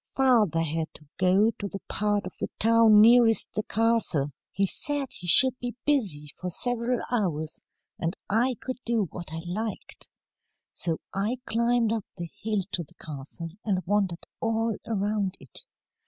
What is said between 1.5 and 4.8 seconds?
to the part of the town nearest the castle. He